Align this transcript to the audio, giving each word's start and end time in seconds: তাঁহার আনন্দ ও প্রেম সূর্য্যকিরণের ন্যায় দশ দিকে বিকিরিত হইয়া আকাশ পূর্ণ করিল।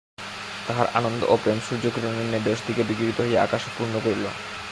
তাঁহার 0.65 0.87
আনন্দ 0.93 1.21
ও 1.23 1.43
প্রেম 1.43 1.59
সূর্য্যকিরণের 1.61 2.27
ন্যায় 2.29 2.45
দশ 2.47 2.59
দিকে 2.67 2.81
বিকিরিত 2.89 3.17
হইয়া 3.21 3.39
আকাশ 3.41 3.63
পূর্ণ 3.75 3.93
করিল। 4.03 4.25